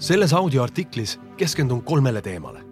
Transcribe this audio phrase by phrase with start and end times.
[0.00, 2.64] selles audioartiklis keskendun kolmele teemale.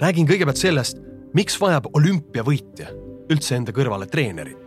[0.00, 0.98] räägin kõigepealt sellest,
[1.34, 2.88] miks vajab olümpiavõitja
[3.30, 4.58] üldse enda kõrvale treenerit.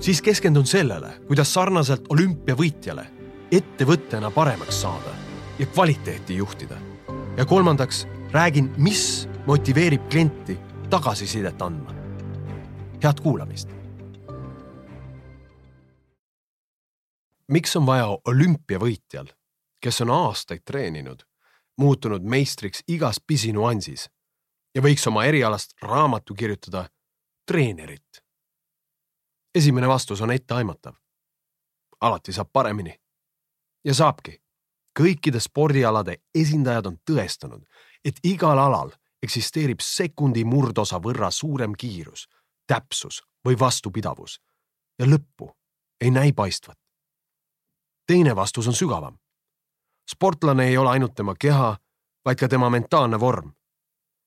[0.00, 3.06] siis keskendun sellele, kuidas sarnaselt olümpiavõitjale
[3.50, 5.14] ettevõttena paremaks saada
[5.58, 6.76] ja kvaliteeti juhtida.
[7.36, 10.58] ja kolmandaks räägin, mis motiveerib klienti
[10.90, 11.94] tagasisidet andma.
[13.02, 13.68] head kuulamist.
[17.48, 19.26] miks on vaja olümpiavõitjal
[19.80, 21.22] kes on aastaid treeninud,
[21.76, 24.08] muutunud meistriks igas pisinüansis
[24.74, 26.88] ja võiks oma erialast raamatu kirjutada
[27.46, 28.22] treenerit.
[29.54, 30.94] esimene vastus on etteaimatav.
[32.00, 33.00] alati saab paremini.
[33.84, 34.42] ja saabki.
[35.00, 37.64] kõikide spordialade esindajad on tõestanud,
[38.04, 38.90] et igal alal
[39.22, 42.28] eksisteerib sekundi murdosa võrra suurem kiirus,
[42.66, 44.40] täpsus või vastupidavus
[44.98, 45.52] ja lõppu
[46.00, 46.78] ei näi paistvat.
[48.06, 49.18] teine vastus on sügavam
[50.10, 51.76] sportlane ei ole ainult tema keha,
[52.24, 53.52] vaid ka tema mentaalne vorm.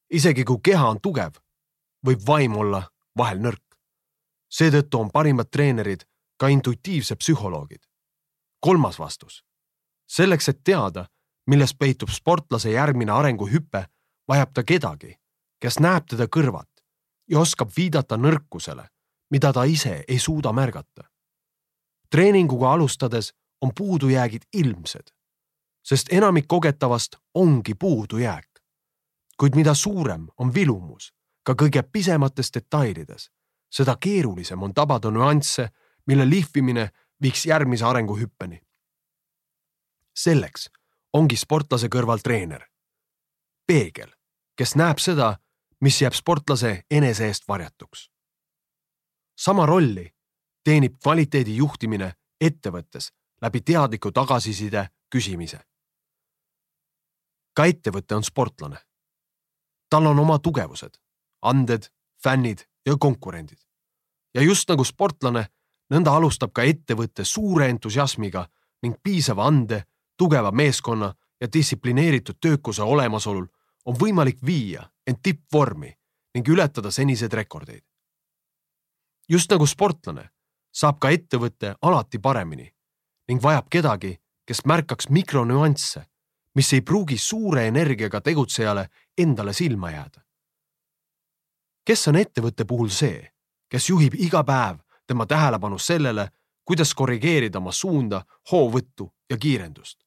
[0.09, 1.33] isegi kui keha on tugev,
[2.05, 2.83] võib vaim olla
[3.17, 3.65] vahel nõrk.
[4.49, 6.03] seetõttu on parimad treenerid
[6.37, 7.81] ka intuitiivsed psühholoogid.
[8.59, 9.43] kolmas vastus.
[10.07, 11.05] selleks, et teada,
[11.47, 13.85] milles peitub sportlase järgmine arenguhüpe,
[14.27, 15.15] vajab ta kedagi,
[15.59, 16.81] kes näeb teda kõrvalt
[17.27, 18.87] ja oskab viidata nõrkusele,
[19.31, 21.03] mida ta ise ei suuda märgata.
[22.09, 25.18] treeninguga alustades on puudujäägid ilmsed
[25.89, 28.49] sest enamik kogetavast ongi puudujääk.
[29.37, 33.31] kuid mida suurem on vilumus ka kõige pisemates detailides,
[33.71, 35.69] seda keerulisem on tabada nüansse,
[36.07, 36.89] mille lihvimine
[37.21, 38.61] viiks järgmise arenguhüppeni.
[40.15, 40.69] selleks
[41.13, 42.65] ongi sportlase kõrval treener,
[43.67, 44.11] peegel,
[44.55, 45.37] kes näeb seda,
[45.81, 48.11] mis jääb sportlase enese eest varjatuks.
[49.39, 50.13] sama rolli
[50.63, 55.68] teenib kvaliteedi juhtimine ettevõttes läbi teadliku tagasiside küsimise
[57.59, 58.77] ka ettevõte on sportlane.
[59.89, 60.95] tal on oma tugevused,
[61.41, 61.89] anded,
[62.23, 63.59] fännid ja konkurendid.
[64.33, 65.45] ja just nagu sportlane,
[65.93, 68.47] nõnda alustab ka ettevõte suure entusiasmiga
[68.83, 69.83] ning piisava ande,
[70.17, 73.47] tugeva meeskonna ja distsiplineeritud töökuse olemasolul
[73.85, 75.91] on võimalik viia end tippvormi
[76.35, 77.83] ning ületada seniseid rekordeid.
[79.29, 80.29] just nagu sportlane
[80.71, 82.73] saab ka ettevõte alati paremini
[83.27, 86.08] ning vajab kedagi, kes märkaks mikronüansse
[86.59, 90.21] mis ei pruugi suure energiaga tegutsejale endale silma jääda.
[91.87, 93.31] kes on ettevõtte puhul see,
[93.71, 96.27] kes juhib iga päev tema tähelepanu sellele,
[96.65, 100.03] kuidas korrigeerida oma suunda, hoovõttu ja kiirendust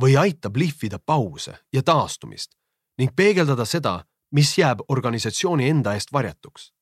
[0.00, 2.52] või aitab lihvida pause ja taastumist
[2.98, 6.72] ning peegeldada seda, mis jääb organisatsiooni enda eest varjatuks.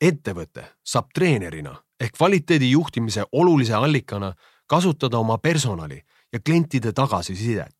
[0.00, 4.34] ettevõte saab treenerina ehk kvaliteedi juhtimise olulise allikana
[4.66, 7.79] kasutada oma personali ja klientide tagasisidet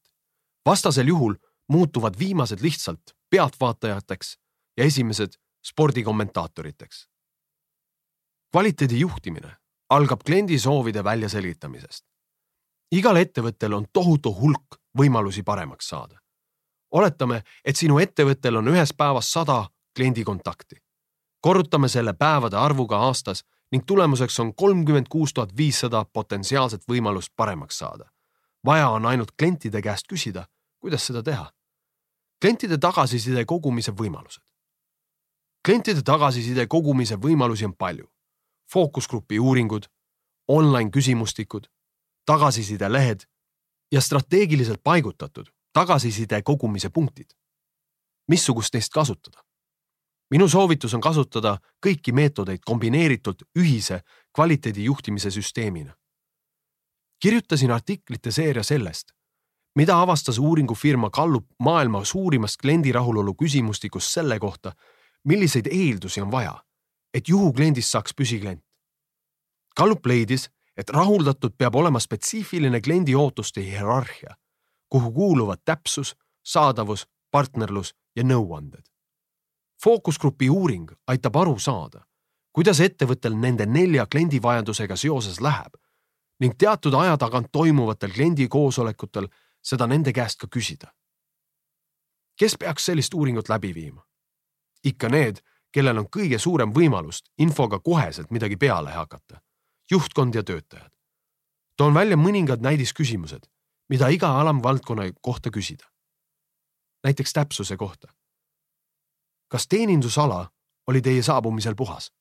[0.67, 1.35] vastasel juhul
[1.69, 3.01] muutuvad viimased lihtsalt
[3.31, 4.39] pealtvaatajateks
[4.77, 5.33] ja esimesed
[5.67, 7.09] spordikommentaatoriteks.
[8.51, 9.57] kvaliteedi juhtimine
[9.91, 12.07] algab kliendi soovide väljaselgitamisest.
[12.93, 16.19] igal ettevõttel on tohutu hulk võimalusi paremaks saada.
[16.91, 20.77] oletame, et sinu ettevõttel on ühes päevas sada kliendi kontakti.
[21.41, 27.79] korrutame selle päevade arvuga aastas ning tulemuseks on kolmkümmend kuus tuhat viissada potentsiaalset võimalust paremaks
[27.79, 28.11] saada
[28.65, 30.47] vaja on ainult klientide käest küsida,
[30.81, 31.53] kuidas seda teha.
[32.41, 34.43] klientide tagasiside kogumise võimalused.
[35.65, 38.07] klientide tagasiside kogumise võimalusi on palju.
[38.73, 39.87] fookusgrupi uuringud,
[40.49, 41.67] online küsimustikud,
[42.27, 43.25] tagasisidelehed
[43.93, 47.31] ja strateegiliselt paigutatud tagasiside kogumise punktid.
[48.29, 49.45] missugust neist kasutada?
[50.31, 54.01] minu soovitus on kasutada kõiki meetodeid kombineeritult ühise
[54.33, 56.00] kvaliteedi juhtimise süsteemina
[57.21, 59.13] kirjutasin artiklite seeria sellest,
[59.77, 64.73] mida avastas uuringufirma Gallup maailma suurimast kliendi rahulolu küsimustikust selle kohta,
[65.25, 66.55] milliseid eeldusi on vaja,
[67.15, 68.65] et juhukliendist saaks püsiklient.
[69.77, 74.35] Gallup leidis, et rahuldatud peab olema spetsiifiline kliendi ootuste hierarhia,
[74.89, 78.83] kuhu kuuluvad täpsus, saadavus, partnerlus ja nõuanded.
[79.85, 82.05] fookusgrupi uuring aitab aru saada,
[82.53, 85.77] kuidas ettevõttel nende nelja kliendivajadusega seoses läheb
[86.41, 89.29] ning teatud aja tagant toimuvatel kliendi koosolekutel
[89.63, 90.93] seda nende käest ka küsida.
[92.39, 94.07] kes peaks sellist uuringut läbi viima?
[94.85, 95.41] ikka need,
[95.73, 99.41] kellel on kõige suurem võimalus infoga koheselt midagi peale hakata.
[99.91, 100.91] juhtkond ja töötajad.
[101.77, 103.47] toon välja mõningad näidisküsimused,
[103.89, 105.85] mida iga alamvaldkonna kohta küsida.
[107.05, 108.09] näiteks täpsuse kohta.
[109.49, 110.51] kas teenindusala
[110.87, 112.13] oli teie saabumisel puhas?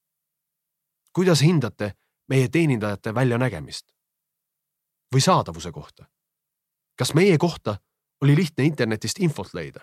[1.14, 1.94] kuidas hindate
[2.28, 3.99] meie teenindajate väljanägemist?
[5.14, 6.06] Või saadavuse kohta.
[6.96, 7.80] kas meie kohta
[8.22, 9.80] oli lihtne internetist infot leida.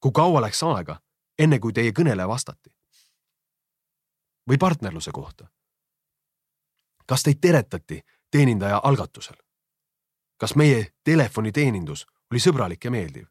[0.00, 1.00] kui kaua läks aega,
[1.38, 2.74] enne kui teie kõnele vastati?
[4.50, 5.48] või partnerluse kohta.
[7.06, 9.36] kas teid teretati teenindaja algatusel?
[10.36, 13.26] kas meie telefoniteenindus oli sõbralik ja meeldiv?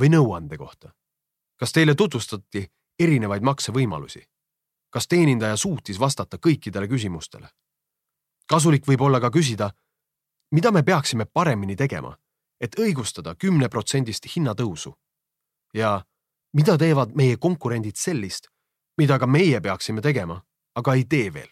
[0.00, 0.92] või nõuande kohta?
[1.56, 4.28] kas teile tutvustati erinevaid maksevõimalusi?
[4.90, 7.48] kas teenindaja suutis vastata kõikidele küsimustele?
[8.46, 9.70] kasulik võib olla ka küsida,
[10.52, 12.16] mida me peaksime paremini tegema,
[12.60, 14.92] et õigustada kümneprotsendist hinnatõusu
[15.74, 16.00] ja
[16.52, 18.48] mida teevad meie konkurendid sellist,
[18.96, 20.42] mida ka meie peaksime tegema,
[20.74, 21.48] aga ei tee veel.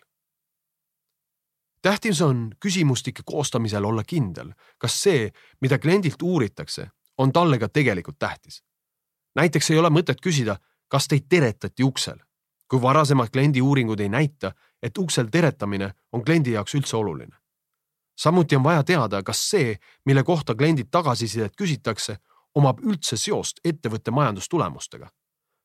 [1.82, 8.18] tähtis on küsimustike koostamisel olla kindel, kas see, mida kliendilt uuritakse, on talle ka tegelikult
[8.18, 8.62] tähtis.
[9.34, 10.56] näiteks ei ole mõtet küsida,
[10.88, 12.18] kas teid teretati uksel,
[12.68, 17.39] kui varasemad kliendi uuringud ei näita, et uksel teretamine on kliendi jaoks üldse oluline.
[18.22, 22.18] Samuti on vaja teada, kas see, mille kohta kliendilt tagasisidet küsitakse,
[22.54, 25.08] omab üldse seost ettevõtte majandustulemustega.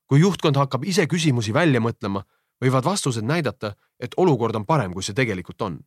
[0.06, 2.22] kui juhtkond hakkab ise küsimusi välja mõtlema,
[2.62, 5.80] võivad vastused näidata, et olukord on parem, kui see tegelikult on.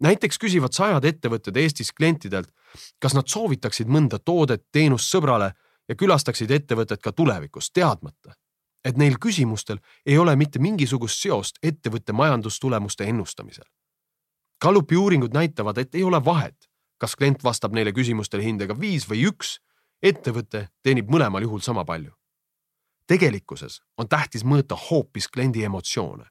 [0.00, 2.52] näiteks küsivad sajad ettevõtted Eestis klientidelt,
[2.98, 5.52] kas nad soovitaksid mõnda toodet, teenust sõbrale
[5.88, 8.34] ja külastaksid ettevõtet ka tulevikus, teadmata,
[8.84, 13.64] et neil küsimustel ei ole mitte mingisugust seost ettevõtte majandustulemuste ennustamisel.
[14.60, 19.24] Gallupi uuringud näitavad, et ei ole vahet, kas klient vastab neile küsimustele hindega viis või
[19.30, 19.56] üks,
[20.02, 22.12] ettevõte teenib mõlemal juhul sama palju.
[23.06, 26.24] tegelikkuses on tähtis mõõta hoopis kliendi emotsioone,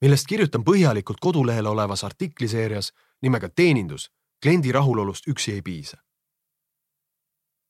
[0.00, 2.92] millest kirjutan põhjalikult kodulehel olevas artikliseerias
[3.22, 4.10] nimega Teenindus,
[4.42, 5.96] kliendi rahulolust üksi ei piisa.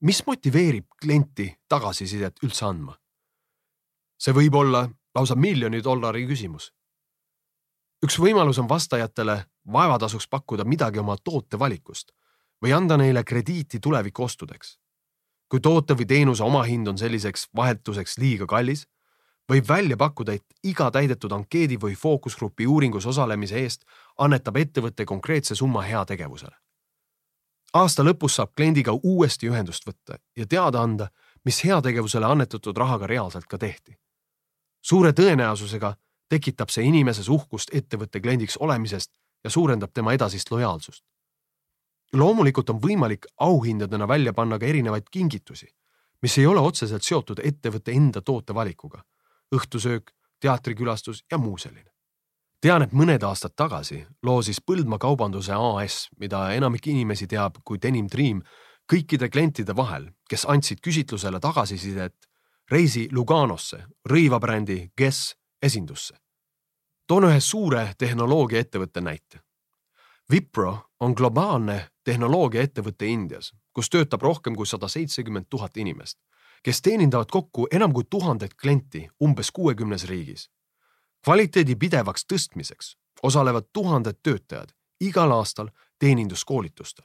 [0.00, 2.98] mis motiveerib klienti tagasisidet üldse andma?
[4.18, 6.72] see võib olla lausa miljoni dollari küsimus.
[8.04, 12.12] üks võimalus on vastajatele vaevatasuks pakkuda midagi oma tootevalikust
[12.64, 14.78] või anda neile krediiti tulevikuostudeks.
[15.48, 18.86] kui toote või teenuse omahind on selliseks vahetuseks liiga kallis,
[19.52, 23.84] võib välja pakkuda, et iga täidetud ankeedi või fookusgrupi uuringus osalemise eest
[24.18, 26.56] annetab ettevõte konkreetse summa heategevusele.
[27.74, 31.08] aasta lõpus saab kliendiga uuesti ühendust võtta ja teada anda,
[31.44, 33.98] mis heategevusele annetatud rahaga reaalselt ka tehti
[34.82, 35.94] suure tõenäosusega
[36.32, 39.12] tekitab see inimeses uhkust ettevõtte kliendiks olemisest
[39.44, 41.04] ja suurendab tema edasist lojaalsust.
[42.12, 45.66] loomulikult on võimalik auhindadena välja panna ka erinevaid kingitusi,
[46.22, 49.04] mis ei ole otseselt seotud ettevõtte enda tootevalikuga.
[49.54, 51.90] õhtusöök, teatrikülastus ja muu selline.
[52.60, 58.06] tean, et mõned aastad tagasi loosis Põldmaa Kaubanduse AS, mida enamik inimesi teab kui Denim
[58.12, 58.42] Dream,
[58.92, 62.14] kõikide klientide vahel, kes andsid küsitlusele tagasisidet
[62.70, 66.21] reisi Luganosse rõivabrändi Guess esindusse.
[67.12, 69.40] Toon ühe suure tehnoloogiaettevõtte näite.
[70.32, 70.70] Wipro
[71.00, 76.16] on globaalne tehnoloogiaettevõte Indias, kus töötab rohkem kui sada seitsekümmend tuhat inimest,
[76.64, 80.48] kes teenindavad kokku enam kui tuhandet klienti umbes kuuekümnes riigis.
[81.24, 85.68] kvaliteedi pidevaks tõstmiseks osalevad tuhanded töötajad igal aastal
[85.98, 87.04] teeninduskoolitustel.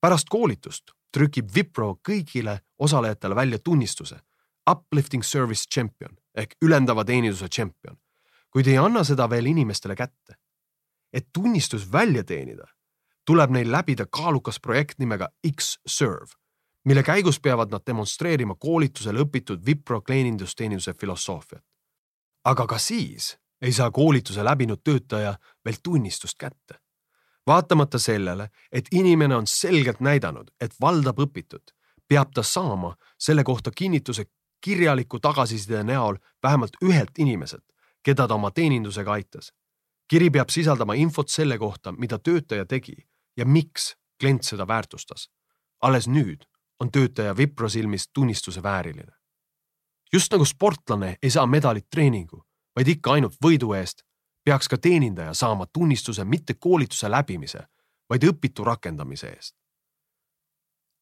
[0.00, 4.16] pärast koolitust trükib Wipro kõigile osalejatele välja tunnistuse
[4.70, 7.96] uplifting service champion ehk ülendava teeninduse tšempion,
[8.56, 10.34] kuid ei anna seda veel inimestele kätte.
[11.12, 12.64] et tunnistus välja teenida,
[13.26, 16.32] tuleb neil läbida kaalukas projekt nimega X-Serve,
[16.84, 21.64] mille käigus peavad nad demonstreerima koolitusel õpitud Wipro kliendusteeninduse filosoofiat.
[22.44, 26.80] aga ka siis ei saa koolituse läbinud töötaja veel tunnistust kätte.
[27.46, 31.76] vaatamata sellele, et inimene on selgelt näidanud, et valdab õpitut,
[32.08, 34.24] peab ta saama selle kohta kinnituse
[34.60, 37.64] kirjaliku tagasiside näol vähemalt ühelt inimeselt,
[38.06, 39.52] keda ta oma teenindusega aitas.
[40.08, 42.94] kiri peab sisaldama infot selle kohta, mida töötaja tegi
[43.36, 45.30] ja miks klient seda väärtustas.
[45.82, 46.44] alles nüüd
[46.80, 49.12] on töötaja Wipro silmis tunnistuse vääriline.
[50.12, 52.46] just nagu sportlane ei saa medalit treeningu,
[52.76, 54.02] vaid ikka ainult võidu eest,
[54.44, 57.66] peaks ka teenindaja saama tunnistuse mitte koolituse läbimise,
[58.10, 59.56] vaid õpitu rakendamise eest.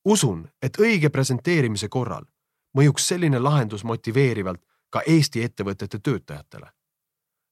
[0.04, 2.24] usun, et õige presenteerimise korral
[2.78, 6.70] mõjuks selline lahendus motiveerivalt ka Eesti ettevõtete töötajatele.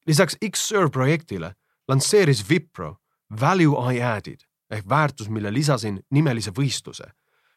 [0.07, 1.55] Lisaks X-Serve projektile
[1.89, 2.97] lansseeris Wipro
[3.41, 4.41] Value I added
[4.73, 7.05] ehk väärtus, mille lisasin nimelise võistluse,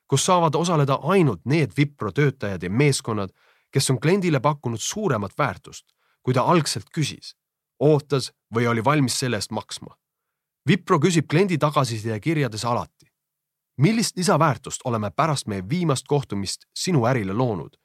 [0.08, 3.32] kus saavad osaleda ainult need Wipro töötajad ja meeskonnad,
[3.72, 5.86] kes on kliendile pakkunud suuremat väärtust,
[6.24, 7.36] kui ta algselt küsis,
[7.80, 9.96] ootas või oli valmis selle eest maksma.
[10.70, 13.08] Wipro küsib kliendi tagasiside kirjades alati,
[13.78, 17.78] millist lisaväärtust oleme pärast meie viimast kohtumist sinu ärile loonud,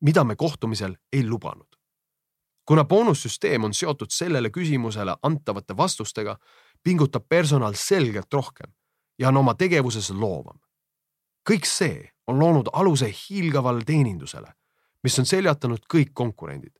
[0.00, 1.75] mida me kohtumisel ei lubanud?
[2.66, 6.38] Kuna boonussüsteem on seotud sellele küsimusele antavate vastustega,
[6.82, 8.72] pingutab personal selgelt rohkem
[9.18, 10.58] ja on oma tegevuses loovam.
[11.50, 14.52] kõik see on loonud aluse hiilgavale teenindusele,
[15.02, 16.74] mis on seljatanud kõik konkurendid.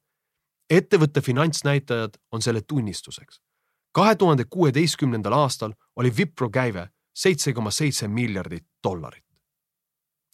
[0.71, 3.41] ettevõtte finantsnäitajad on selle tunnistuseks.
[3.93, 9.25] kahe tuhande kuueteistkümnendal aastal oli Wipro käive seitse koma seitse miljardit dollarit.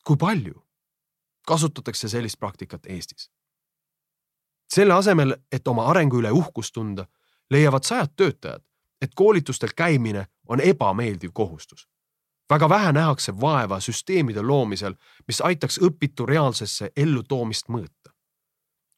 [0.04, 0.66] kui palju
[1.46, 3.30] kasutatakse sellist praktikat Eestis?
[4.74, 7.06] Selle asemel, et oma arengu üle uhkust tunda,
[7.50, 8.62] leiavad sajad töötajad,
[9.02, 11.88] et koolitustel käimine on ebameeldiv kohustus.
[12.50, 14.94] väga vähe nähakse vaeva süsteemide loomisel,
[15.26, 18.12] mis aitaks õpitu reaalsesse ellutoomist mõõta.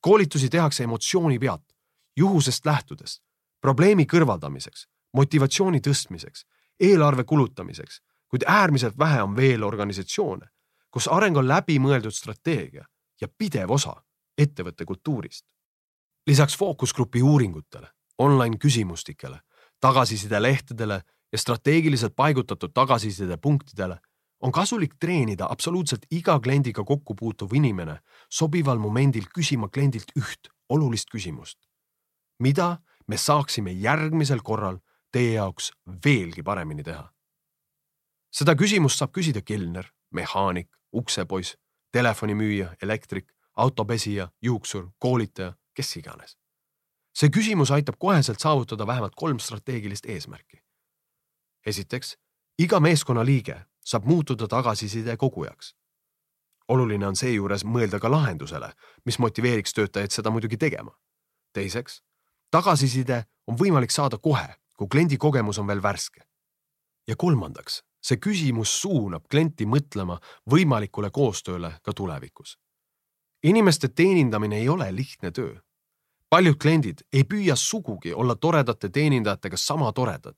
[0.01, 1.75] koolitusi tehakse emotsiooni pealt,
[2.17, 3.23] juhusest lähtudes,
[3.61, 6.47] probleemi kõrvaldamiseks, motivatsiooni tõstmiseks,
[6.81, 10.47] eelarve kulutamiseks, kuid äärmiselt vähe on veel organisatsioone,
[10.91, 12.85] kus areng on läbimõeldud strateegia
[13.21, 13.95] ja pidev osa
[14.39, 15.54] ettevõtte kultuurist.
[16.27, 17.89] Lisaks fookusgrupi uuringutele,
[18.19, 19.41] online küsimustikele
[19.85, 21.03] tagasisidelehtedele
[21.33, 23.99] ja strateegiliselt paigutatud tagasisidepunktidele
[24.41, 27.99] on kasulik treenida absoluutselt iga kliendiga kokku puutuv inimene
[28.31, 31.59] sobival momendil küsima kliendilt üht olulist küsimust.
[32.39, 34.79] mida me saaksime järgmisel korral
[35.13, 35.73] teie jaoks
[36.07, 37.13] veelgi paremini teha?
[38.33, 41.57] seda küsimust saab küsida kelner, mehaanik, uksepoiss,
[41.93, 43.27] telefonimüüja, elektrik,
[43.57, 46.39] autopesija, juuksur, koolitaja, kes iganes
[47.15, 50.63] see küsimus aitab koheselt saavutada vähemalt kolm strateegilist eesmärki.
[51.67, 52.17] esiteks,
[52.59, 55.77] iga meeskonnaliige saab muutuda tagasiside kogujaks.
[56.69, 58.73] oluline on seejuures mõelda ka lahendusele,
[59.05, 60.99] mis motiveeriks töötajaid seda muidugi tegema.
[61.53, 62.03] teiseks,
[62.51, 66.21] tagasiside on võimalik saada kohe, kui kliendi kogemus on veel värske.
[67.09, 70.19] ja kolmandaks, see küsimus suunab klienti mõtlema
[70.51, 72.59] võimalikule koostööle ka tulevikus.
[73.45, 75.55] Inimeste teenindamine ei ole lihtne töö
[76.35, 80.35] paljud kliendid ei püüa sugugi olla toredate teenindajatega sama toredad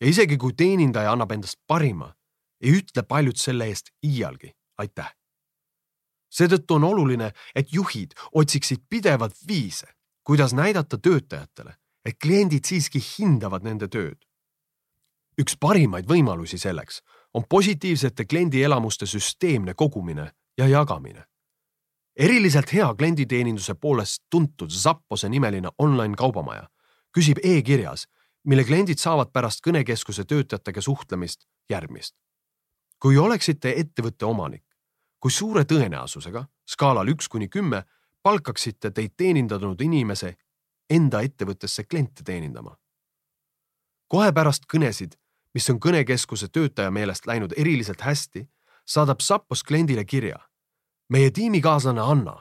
[0.00, 2.10] ja isegi kui teenindaja annab endast parima,
[2.60, 5.14] ei ütle paljud selle eest iialgi aitäh.
[6.28, 9.88] seetõttu on oluline, et juhid otsiksid pidevalt viise,
[10.24, 11.72] kuidas näidata töötajatele,
[12.04, 14.20] et kliendid siiski hindavad nende tööd.
[15.40, 17.00] üks parimaid võimalusi selleks
[17.34, 21.27] on positiivsete kliendielamuste süsteemne kogumine ja jagamine
[22.18, 26.68] eriliselt hea klienditeeninduse poolest tuntud Zappose nimeline online kaubamaja
[27.14, 28.06] küsib e-kirjas,
[28.44, 32.14] mille kliendid saavad pärast kõnekeskuse töötajatega suhtlemist järgmist.
[32.98, 34.64] kui oleksite ettevõtte omanik,
[35.20, 37.84] kui suure tõenäosusega skaalal üks kuni kümme
[38.22, 40.36] palkaksite teid teenindanud inimese
[40.90, 42.76] enda ettevõttesse kliente teenindama?
[44.08, 45.14] kohe pärast kõnesid,
[45.54, 48.48] mis on kõnekeskuse töötaja meelest läinud eriliselt hästi,
[48.86, 50.47] saadab Zappos kliendile kirja
[51.08, 52.36] meie tiimikaaslane Anna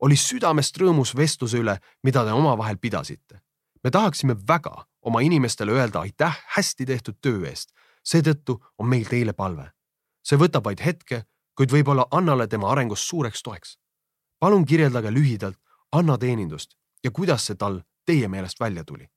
[0.00, 3.40] oli südamest rõõmus vestluse üle, mida te omavahel pidasite.
[3.84, 7.72] me tahaksime väga oma inimestele öelda aitäh hästi tehtud töö eest.
[8.04, 9.72] seetõttu on meil teile palve.
[10.22, 13.78] see võtab vaid hetke, kuid võib olla Annale tema arengus suureks toeks.
[14.38, 15.58] palun kirjeldage lühidalt
[15.92, 19.08] Anna teenindust ja kuidas see tal teie meelest välja tuli.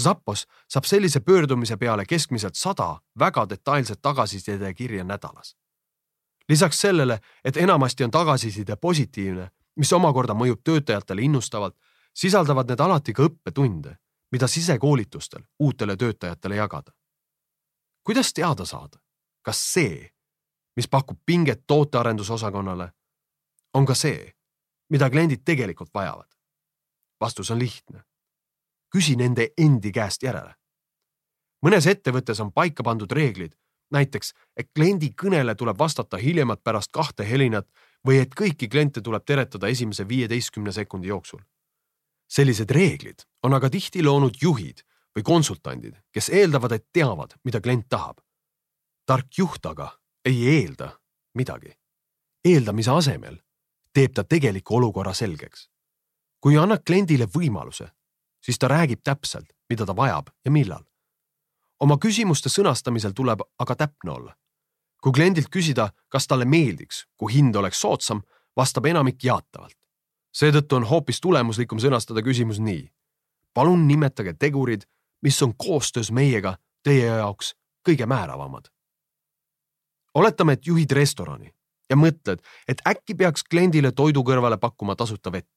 [0.00, 5.56] Zappos saab sellise pöördumise peale keskmiselt sada väga detailset tagasiside kirja nädalas
[6.52, 11.76] lisaks sellele, et enamasti on tagasiside positiivne, mis omakorda mõjub töötajatele innustavalt,
[12.14, 13.94] sisaldavad need alati ka õppetunde,
[14.32, 16.92] mida sisekoolitustel uutele töötajatele jagada.
[18.04, 18.98] kuidas teada saada,
[19.42, 20.10] kas see,
[20.76, 22.92] mis pakub pinget tootearendusosakonnale,
[23.74, 24.32] on ka see,
[24.90, 26.28] mida kliendid tegelikult vajavad?
[27.20, 28.04] vastus on lihtne.
[28.96, 30.54] küsi nende endi käest järele.
[31.64, 33.56] mõnes ettevõttes on paika pandud reeglid,
[33.92, 37.68] näiteks, et kliendi kõnele tuleb vastata hiljemalt pärast kahte helinat
[38.06, 41.40] või et kõiki kliente tuleb teretada esimese viieteistkümne sekundi jooksul.
[42.28, 44.80] sellised reeglid on aga tihti loonud juhid
[45.16, 48.20] või konsultandid, kes eeldavad, et teavad, mida klient tahab.
[49.06, 50.98] tark juht aga ei eelda
[51.34, 51.72] midagi.
[52.44, 53.38] eeldamise asemel
[53.92, 55.70] teeb ta tegeliku olukorra selgeks.
[56.40, 57.88] kui annad kliendile võimaluse,
[58.40, 60.84] siis ta räägib täpselt, mida ta vajab ja millal
[61.82, 64.36] oma küsimuste sõnastamisel tuleb aga täpne olla.
[65.02, 68.20] kui kliendilt küsida, kas talle meeldiks, kui hind oleks soodsam,
[68.56, 69.76] vastab enamik jaatavalt.
[70.32, 72.92] seetõttu on hoopis tulemuslikum sõnastada küsimus nii.
[73.54, 74.86] palun nimetage tegurid,
[75.22, 77.54] mis on koostöös meiega teie jaoks
[77.88, 78.68] kõige määravamad.
[80.14, 81.54] oletame, et juhid restorani
[81.90, 85.50] ja mõtled, et äkki peaks kliendile toidu kõrvale pakkuma tasuta vett.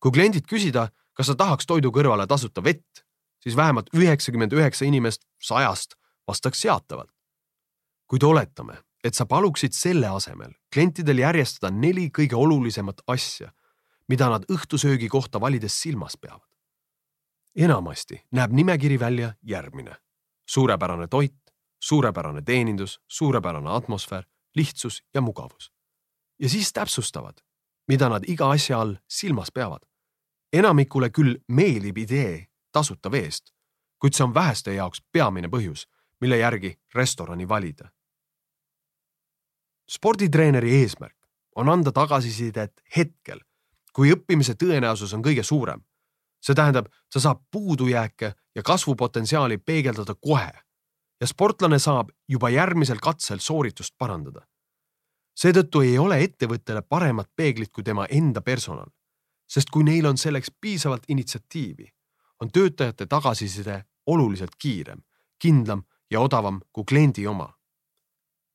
[0.00, 3.04] kui kliendilt küsida, kas sa tahaks toidu kõrvale tasuta vett,
[3.40, 5.94] siis vähemalt üheksakümmend üheksa inimest sajast
[6.28, 7.10] vastaks jaatavalt.
[8.06, 13.52] kuid oletame, et sa paluksid selle asemel klientidel järjestada neli kõige olulisemat asja,
[14.08, 16.48] mida nad õhtusöögi kohta valides silmas peavad.
[17.56, 19.96] enamasti näeb nimekiri välja järgmine.
[20.46, 21.40] suurepärane toit,
[21.80, 24.24] suurepärane teenindus, suurepärane atmosfäär
[24.56, 25.72] lihtsus ja mugavus.
[26.38, 27.40] ja siis täpsustavad,
[27.88, 29.86] mida nad iga asja all silmas peavad.
[30.52, 33.52] enamikule küll meeldib idee tasuta veest,
[33.98, 35.86] kuid see on väheste jaoks peamine põhjus,
[36.20, 37.90] mille järgi restorani valida.
[39.90, 41.16] sporditreeneri eesmärk
[41.56, 43.40] on anda tagasisidet hetkel,
[43.92, 45.80] kui õppimise tõenäosus on kõige suurem.
[46.40, 50.52] see tähendab, ta saab puudujääke ja kasvupotentsiaali peegeldada kohe
[51.20, 54.46] ja sportlane saab juba järgmisel katsel sooritust parandada.
[55.36, 58.86] seetõttu ei ole ettevõttele paremat peeglit kui tema enda personal,
[59.48, 61.88] sest kui neil on selleks piisavalt initsiatiivi,
[62.40, 65.02] on töötajate tagasiside oluliselt kiirem,
[65.38, 67.54] kindlam ja odavam kui kliendi oma.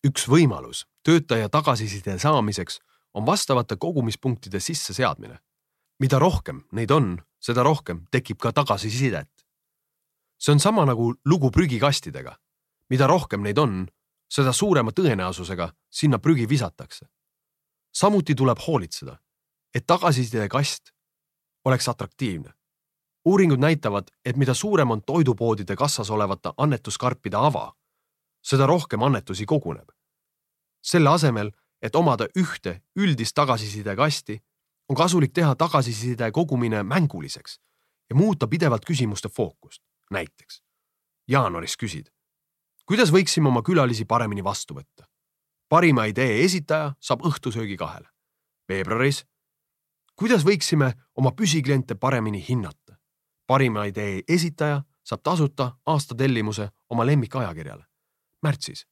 [0.05, 2.79] üks võimalus töötaja tagasiside saamiseks
[3.13, 5.39] on vastavate kogumispunktide sisseseadmine.
[5.99, 9.45] mida rohkem neid on, seda rohkem tekib ka tagasisidet.
[10.37, 12.35] see on sama nagu lugu prügikastidega.
[12.89, 13.87] mida rohkem neid on,
[14.29, 17.05] seda suurema tõenäosusega sinna prügi visatakse.
[17.93, 19.17] samuti tuleb hoolitseda,
[19.75, 20.91] et tagasisidekast
[21.65, 22.53] oleks atraktiivne.
[23.25, 27.73] Uuringud näitavad, et mida suurem on toidupoodide kassas olevate annetuskarpide ava,
[28.41, 29.89] seda rohkem annetusi koguneb.
[30.85, 31.51] selle asemel
[31.81, 34.39] et omada ühte üldist tagasisidekasti,
[34.89, 37.59] on kasulik teha tagasiside kogumine mänguliseks
[38.09, 39.81] ja muuta pidevalt küsimuste fookust.
[40.11, 40.61] näiteks
[41.27, 42.11] jaanuaris küsid,
[42.85, 45.05] kuidas võiksime oma külalisi paremini vastu võtta?
[45.69, 48.09] parima idee esitaja saab õhtusöögi kahele.
[48.69, 49.25] veebruaris,
[50.15, 52.84] kuidas võiksime oma püsikliente paremini hinnata?
[53.47, 57.85] Parima idee esitaja saab tasuta aastatellimuse oma lemmikajakirjale.
[58.41, 58.87] märtsis,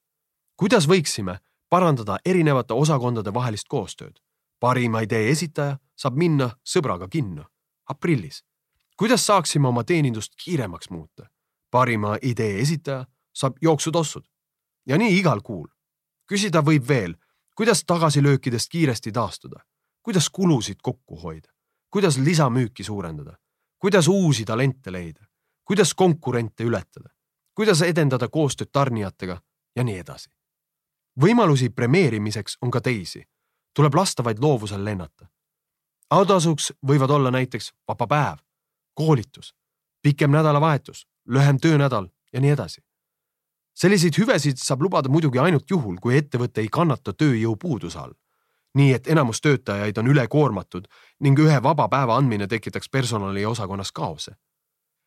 [0.56, 1.38] kuidas võiksime
[1.70, 4.20] parandada erinevate osakondade vahelist koostööd.
[4.60, 7.46] parima idee esitaja saab minna sõbraga kinno.
[7.90, 8.44] aprillis.
[8.98, 11.30] kuidas saaksime oma teenindust kiiremaks muuta?
[11.72, 14.24] parima idee esitaja saab jooksutossud.
[14.86, 15.68] ja nii igal kuul.
[16.32, 17.16] küsida võib veel,
[17.56, 19.60] kuidas tagasilöökidest kiiresti taastuda,
[20.04, 21.50] kuidas kulusid kokku hoida,
[21.90, 23.38] kuidas lisamüüki suurendada,
[23.84, 25.26] kuidas uusi talente leida,
[25.68, 27.10] kuidas konkurente ületada,
[27.52, 29.36] kuidas edendada koostööd tarnijatega
[29.76, 30.30] ja nii edasi
[31.22, 33.24] võimalusi premeerimiseks on ka teisi,
[33.76, 35.28] tuleb lasta vaid loovusel lennata.
[36.10, 38.38] autasuks võivad olla näiteks vaba päev,
[38.94, 39.56] koolitus,
[40.02, 42.82] pikem nädalavahetus, lühem töönädal ja nii edasi.
[43.74, 48.14] selliseid hüvesid saab lubada muidugi ainult juhul, kui ettevõte ei kannata tööjõupuuduse all.
[48.74, 50.88] Nii et enamus töötajaid on ülekoormatud
[51.20, 54.32] ning ühe vaba päeva andmine tekitaks personaliosakonnas kaose.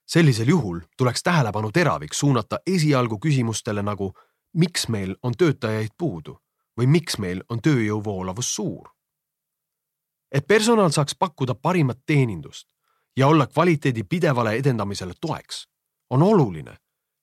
[0.06, 4.12] sellisel juhul tuleks tähelepanu teravik suunata esialgu küsimustele nagu
[4.54, 6.38] miks meil on töötajaid puudu
[6.80, 8.88] või miks meil on tööjõu voolavus suur.
[10.32, 12.68] et personal saaks pakkuda parimat teenindust
[13.16, 15.68] ja olla kvaliteedi pidevale edendamisele toeks,
[16.10, 16.76] on oluline,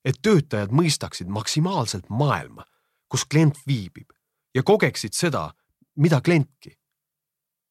[0.04, 2.64] et töötajad mõistaksid maksimaalselt maailma,
[3.08, 4.10] kus klient viibib
[4.54, 5.52] ja kogeksid seda,
[5.96, 6.78] mida klientki.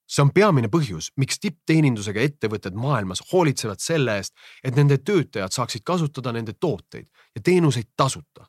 [0.08, 4.34] see on peamine põhjus, miks tippteenindusega ettevõtted maailmas hoolitsevad selle eest,
[4.64, 8.46] et nende töötajad saaksid kasutada nende tooteid ja teenuseid tasuta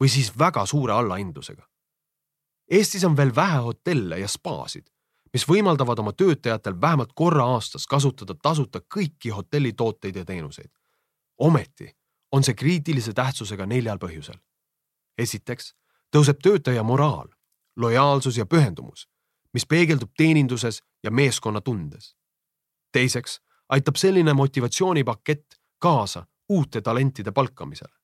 [0.00, 1.62] või siis väga suure allahindlusega.
[2.70, 4.90] Eestis on veel vähe hotelle ja spaasid,
[5.32, 10.70] mis võimaldavad oma töötajatel vähemalt korra aastas kasutada tasuta kõiki hotellitooteid ja teenuseid.
[11.38, 11.96] ometi
[12.32, 14.38] on see kriitilise tähtsusega neljal põhjusel.
[15.18, 15.74] esiteks
[16.16, 17.28] tõuseb töötaja moraal,
[17.76, 19.08] lojaalsus ja pühendumus,
[19.56, 22.16] mis peegeldub teeninduses ja meeskonnatundes.
[22.92, 27.94] teiseks aitab selline motivatsioonipakett kaasa uute talentide palkamisele.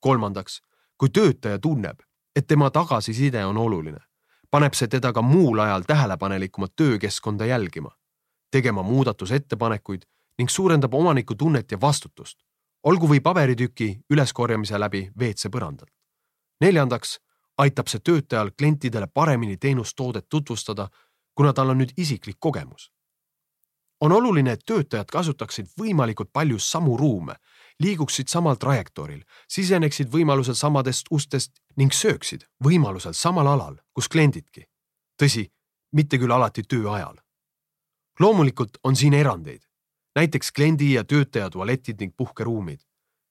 [0.00, 0.62] kolmandaks
[0.98, 2.00] kui töötaja tunneb,
[2.36, 3.98] et tema tagasiside on oluline,
[4.50, 7.90] paneb see teda ka muul ajal tähelepanelikumat töökeskkonda jälgima,
[8.50, 10.02] tegema muudatusettepanekuid
[10.38, 12.38] ning suurendab omaniku tunnet ja vastutust,
[12.82, 15.92] olgu või paberitüki üleskorjamise läbi WC põrandalt.
[16.60, 17.20] neljandaks
[17.58, 20.88] aitab see töötajal klientidele paremini teenustoodet tutvustada,
[21.34, 22.92] kuna tal on nüüd isiklik kogemus.
[24.00, 27.34] on oluline, et töötajad kasutaksid võimalikult palju samu ruume
[27.82, 34.64] liiguksid samal trajektooril, siseneksid võimalusel samadest ustest ning sööksid võimalusel samal alal, kus kliendidki.
[35.22, 35.46] tõsi,
[35.92, 37.16] mitte küll alati töö ajal.
[38.20, 39.62] loomulikult on siin erandeid,
[40.16, 42.80] näiteks kliendi ja töötaja tualetid ning puhkeruumid,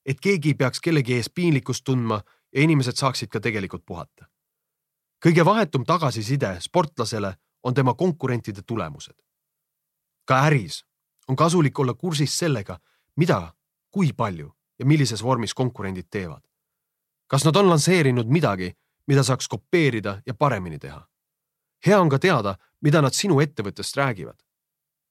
[0.05, 2.21] et keegi ei peaks kellegi ees piinlikkust tundma
[2.55, 4.25] ja inimesed saaksid ka tegelikult puhata.
[5.25, 9.15] kõige vahetum tagasiside sportlasele on tema konkurentide tulemused.
[10.25, 10.85] ka äris
[11.27, 12.79] on kasulik olla kursis sellega,
[13.15, 13.53] mida
[13.91, 16.41] kui palju ja millises vormis konkurendid teevad.
[17.27, 18.73] kas nad on lansseerinud midagi,
[19.07, 21.07] mida saaks kopeerida ja paremini teha?
[21.85, 24.37] hea on ka teada, mida nad sinu ettevõttest räägivad.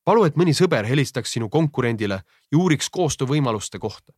[0.04, 4.12] palu, et mõni sõber helistaks sinu konkurendile ja uuriks koostöövõimaluste kohta.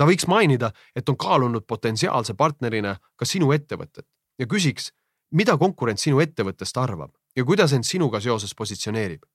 [0.00, 4.06] Ta võiks mainida, et on kaalunud potentsiaalse partnerina ka sinu ettevõtet
[4.40, 4.94] ja küsiks,
[5.36, 9.28] mida konkurent sinu ettevõttest arvab ja kuidas end sinuga seoses positsioneerib.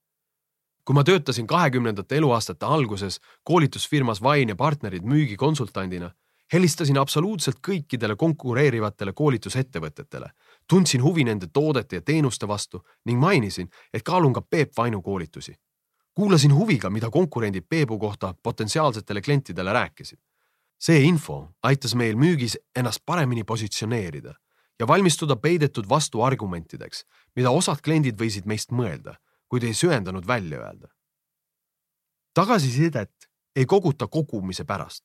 [0.85, 6.11] kui ma töötasin kahekümnendate eluaastate alguses koolitusfirmas Vain ja partnerid müügikonsultandina,
[6.53, 10.29] helistasin absoluutselt kõikidele konkureerivatele koolitusettevõtetele,
[10.69, 15.55] tundsin huvi nende toodete ja teenuste vastu ning mainisin, et kaalun ka Peep Vainu koolitusi.
[16.13, 20.19] kuulasin huviga, mida konkurendid Peebu kohta potentsiaalsetele klientidele rääkisid.
[20.79, 24.33] See info aitas meil müügis ennast paremini positsioneerida
[24.79, 29.15] ja valmistuda peidetud vastuargumentideks, mida osad kliendid võisid meist mõelda,
[29.47, 30.87] kuid ei söandanud välja öelda.
[32.33, 35.03] tagasisidet ei koguta kogumise pärast.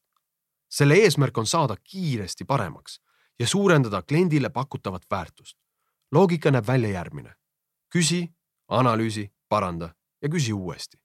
[0.70, 3.00] selle eesmärk on saada kiiresti paremaks
[3.38, 5.58] ja suurendada kliendile pakutavat väärtust.
[6.12, 7.34] loogika näeb välja järgmine.
[7.94, 8.28] küsi,
[8.68, 10.98] analüüsi, paranda ja küsi uuesti.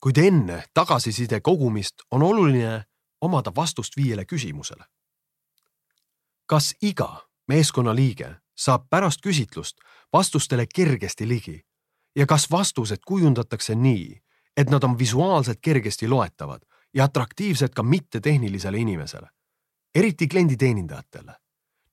[0.00, 2.84] kuid enne tagasiside kogumist on oluline
[3.20, 4.84] omada vastust viiele küsimusele.
[6.46, 9.76] kas iga meeskonnaliige saab pärast küsitlust
[10.12, 11.66] vastustele kergesti ligi
[12.16, 14.22] ja kas vastused kujundatakse nii,
[14.56, 16.62] et nad on visuaalselt kergesti loetavad
[16.94, 19.28] ja atraktiivsed ka mittetehnilisele inimesele,
[19.94, 21.32] eriti klienditeenindajatele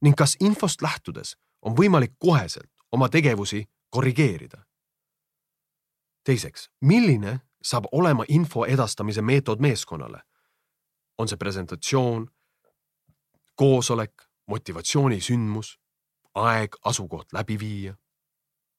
[0.02, 4.66] ning kas infost lähtudes on võimalik koheselt oma tegevusi korrigeerida.
[6.24, 10.22] teiseks, milline saab olema info edastamise meetod meeskonnale?
[11.17, 12.28] On see presentatsioon,
[13.56, 15.80] koosolek, motivatsioonisündmus,
[16.36, 17.95] aeg, asukoht läbi viia.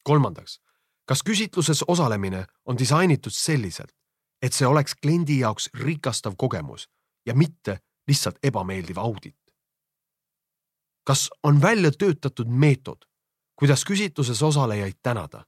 [0.04, 0.60] kolmandaks,
[1.08, 3.92] kas küsitluses osalemine on disainitud selliselt,
[4.42, 6.88] et see oleks kliendi jaoks rikastav kogemus
[7.26, 9.36] ja mitte lihtsalt ebameeldiv audit?
[11.04, 13.04] kas on välja töötatud meetod,
[13.56, 15.44] kuidas küsitluses osalejaid tänada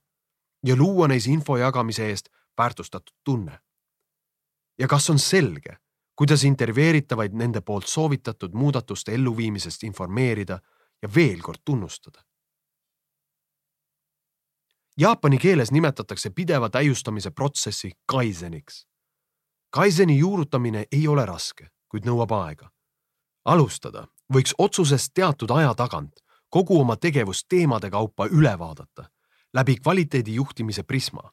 [0.65, 3.59] ja luua neis info jagamise eest väärtustatud tunne?
[4.79, 5.77] ja kas on selge,
[6.17, 10.59] kuidas intervjueeritavaid nende poolt soovitatud muudatuste elluviimisest informeerida
[11.01, 12.23] ja veel kord tunnustada.
[14.97, 18.87] Jaapani keeles nimetatakse pideva täiustamise protsessi kaiseniks.
[19.69, 22.71] Kaiseni juurutamine ei ole raske, kuid nõuab aega.
[23.45, 29.05] alustada võiks otsusest teatud aja tagant kogu oma tegevust teemade kaupa üle vaadata
[29.53, 31.31] läbi kvaliteedi juhtimise prisma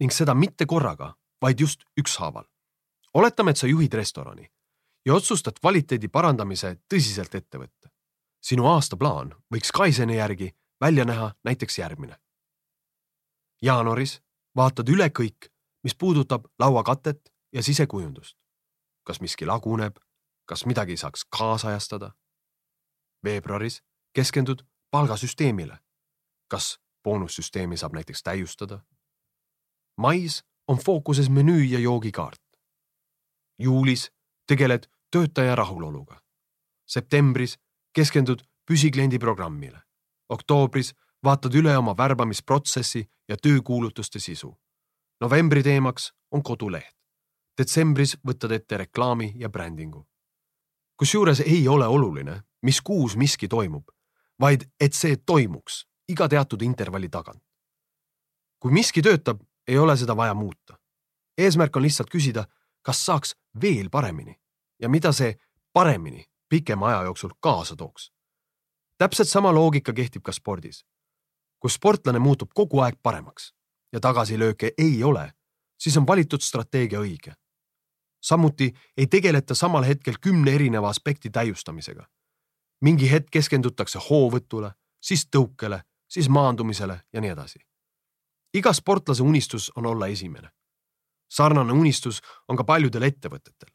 [0.00, 2.44] ning seda mitte korraga, vaid just ükshaaval
[3.14, 4.50] oletame, et sa juhid restorani
[5.06, 7.88] ja otsustad kvaliteedi parandamise tõsiselt ette võtta.
[8.44, 12.16] sinu aastaplaan võiks Kaiseni järgi välja näha näiteks järgmine.
[13.62, 14.22] jaanuaris
[14.56, 15.48] vaatad üle kõik,
[15.82, 18.36] mis puudutab lauakatet ja sisekujundust.
[19.04, 19.96] kas miski laguneb,
[20.44, 22.12] kas midagi saaks kaasajastada?
[23.24, 25.78] veebruaris keskendud palgasüsteemile.
[26.48, 28.80] kas boonussüsteemi saab näiteks täiustada?
[29.96, 32.43] mais on fookuses menüü ja joogikaart
[33.58, 34.10] juulis
[34.46, 36.20] tegeled töötaja rahuloluga.
[36.86, 37.58] septembris
[37.92, 39.82] keskendud püsikliendi programmile.
[40.28, 44.58] oktoobris vaatad üle oma värbamisprotsessi ja töökuulutuste sisu.
[45.20, 46.96] novembri teemaks on koduleht.
[47.58, 50.06] detsembris võtad ette reklaami ja brändingu.
[50.96, 53.90] kusjuures ei ole oluline, mis kuus miski toimub,
[54.40, 57.42] vaid et see toimuks iga teatud intervalli tagant.
[58.58, 60.78] kui miski töötab, ei ole seda vaja muuta.
[61.38, 62.46] eesmärk on lihtsalt küsida
[62.84, 64.40] kas saaks veel paremini
[64.80, 65.34] ja mida see
[65.72, 68.12] paremini pikema aja jooksul kaasa tooks.
[68.98, 70.84] täpselt sama loogika kehtib ka spordis.
[71.58, 73.54] kui sportlane muutub kogu aeg paremaks
[73.92, 75.32] ja tagasilööke ei ole,
[75.78, 77.32] siis on valitud strateegia õige.
[78.22, 82.06] samuti ei tegeleta samal hetkel kümne erineva aspekti täiustamisega.
[82.80, 87.58] mingi hetk keskendutakse hoovõtule, siis tõukele, siis maandumisele ja nii edasi.
[88.54, 90.50] iga sportlase unistus on olla esimene
[91.36, 93.70] sarnane unistus on ka paljudel ettevõtetel.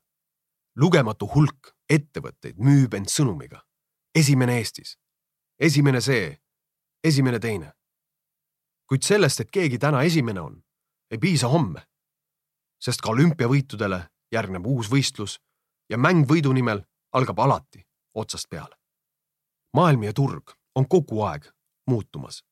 [0.76, 3.65] lugematu hulk ettevõtteid müüb end sõnumiga.
[4.15, 4.98] esimene Eestis,
[5.60, 6.39] esimene see,
[7.04, 7.74] esimene teine.
[8.88, 10.63] kuid sellest, et keegi täna esimene on,
[11.12, 11.88] ei piisa homme.
[12.80, 15.39] sest ka olümpiavõitudele järgneb uus võistlus
[15.89, 18.76] ja mäng võidu nimel algab alati otsast peale.
[19.74, 21.52] maailm ja turg on kogu aeg
[21.88, 22.43] muutumas.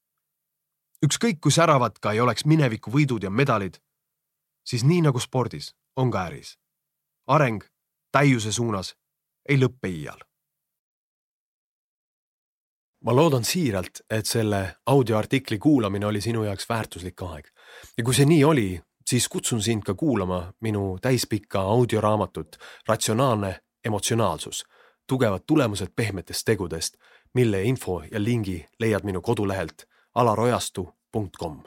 [1.05, 3.79] ükskõik kui säravad ka ei oleks mineviku võidud ja medalid
[4.67, 6.57] siis nii nagu spordis, on ka äris.
[7.27, 7.63] areng
[8.11, 8.95] täiuse suunas
[9.49, 10.19] ei lõppe iial.
[13.05, 17.47] ma loodan siiralt, et selle audioartikli kuulamine oli sinu jaoks väärtuslik aeg
[17.97, 24.65] ja kui see nii oli, siis kutsun sind ka kuulama minu täispikka audioraamatut Ratsionaalne emotsionaalsus,
[25.07, 26.97] tugevad tulemused pehmetest tegudest,
[27.33, 31.63] mille info ja lingi leiad minu kodulehelt alarojastu.com.